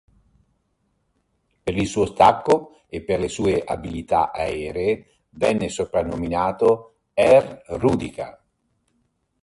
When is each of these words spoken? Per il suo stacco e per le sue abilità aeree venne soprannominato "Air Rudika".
Per 1.63 1.75
il 1.77 1.85
suo 1.85 2.07
stacco 2.07 2.81
e 2.87 3.03
per 3.03 3.19
le 3.19 3.27
sue 3.27 3.63
abilità 3.63 4.31
aeree 4.31 5.19
venne 5.29 5.69
soprannominato 5.69 7.01
"Air 7.13 7.61
Rudika". 7.77 8.43